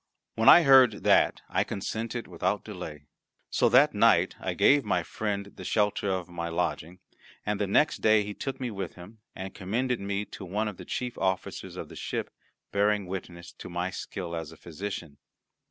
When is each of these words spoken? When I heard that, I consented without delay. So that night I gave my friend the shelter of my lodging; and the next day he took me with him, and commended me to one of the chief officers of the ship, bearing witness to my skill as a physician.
When 0.33 0.49
I 0.49 0.63
heard 0.63 1.03
that, 1.03 1.43
I 1.47 1.63
consented 1.63 2.27
without 2.27 2.63
delay. 2.65 3.05
So 3.51 3.69
that 3.69 3.93
night 3.93 4.35
I 4.39 4.55
gave 4.55 4.83
my 4.83 5.03
friend 5.03 5.51
the 5.55 5.63
shelter 5.63 6.09
of 6.09 6.27
my 6.27 6.49
lodging; 6.49 6.97
and 7.45 7.61
the 7.61 7.67
next 7.67 7.97
day 7.97 8.23
he 8.23 8.33
took 8.33 8.59
me 8.59 8.71
with 8.71 8.95
him, 8.95 9.19
and 9.35 9.53
commended 9.53 9.99
me 9.99 10.25
to 10.25 10.43
one 10.43 10.67
of 10.67 10.77
the 10.77 10.85
chief 10.85 11.19
officers 11.19 11.75
of 11.77 11.87
the 11.87 11.95
ship, 11.95 12.31
bearing 12.71 13.05
witness 13.05 13.51
to 13.59 13.69
my 13.69 13.91
skill 13.91 14.35
as 14.35 14.51
a 14.51 14.57
physician. 14.57 15.19